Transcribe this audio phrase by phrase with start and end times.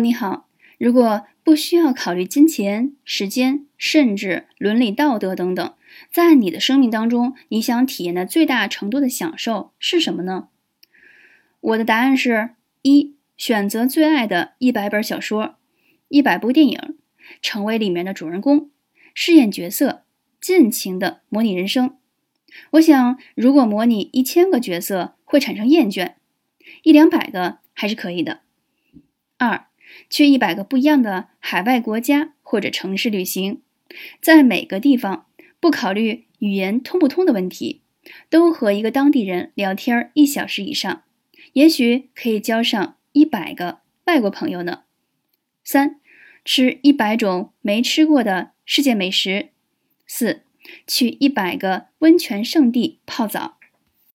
[0.00, 5.74] 你好，如果不需要考虑金钱、时间，甚至伦理道德等等，
[6.10, 10.48] 在你的生命当中，你想体验的最大程度的享受是什么呢？
[11.60, 12.50] 我的答案是
[12.82, 15.56] 一：选择最爱的一百本小说、
[16.08, 16.96] 一百部电影，
[17.40, 18.70] 成为里面的主人公，
[19.14, 20.02] 饰演角色，
[20.40, 21.96] 尽情的模拟人生。
[22.72, 26.14] 我想，如果模拟一千个角色会产生厌倦，
[26.82, 28.40] 一两百个还是可以的。
[29.38, 29.66] 二。
[30.08, 33.60] 去一百个不一样的海外国家或者城市旅行，
[34.20, 35.26] 在每个地方
[35.60, 37.82] 不考虑语言通不通的问题，
[38.28, 41.02] 都和一个当地人聊天一小时以上，
[41.54, 44.82] 也许可以交上一百个外国朋友呢。
[45.64, 46.00] 三，
[46.44, 49.48] 吃一百种没吃过的世界美食。
[50.06, 50.42] 四，
[50.86, 53.58] 去一百个温泉圣地泡澡。